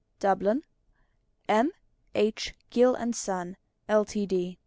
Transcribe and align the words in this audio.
DUBLIN: 0.19 0.63
M. 1.47 1.69
H. 2.15 2.55
GILL 2.71 2.97
& 3.13 3.13
SON, 3.13 3.55
LTD. 3.87 4.57